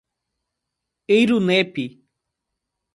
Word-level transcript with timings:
Eirunepé 1.15 1.85